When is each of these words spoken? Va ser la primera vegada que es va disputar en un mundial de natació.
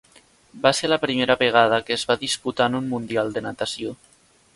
Va 0.61 0.69
ser 0.77 0.87
la 0.91 0.97
primera 1.03 1.35
vegada 1.41 1.79
que 1.89 1.97
es 1.97 2.05
va 2.13 2.17
disputar 2.21 2.69
en 2.73 2.79
un 2.79 2.89
mundial 2.95 3.31
de 3.37 3.45
natació. 3.49 3.93